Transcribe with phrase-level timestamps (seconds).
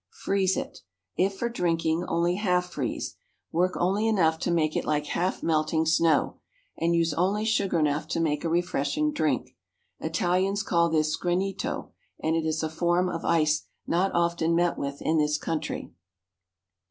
[0.23, 0.79] Freeze it.
[1.15, 3.17] If for drinking, only half freeze,
[3.51, 6.39] work only enough to make it like half melting snow,
[6.75, 9.55] and use only sugar enough to make a refreshing drink.
[9.99, 15.03] Italians call this granito, and it is a form of ice not often met with
[15.03, 15.91] in this country.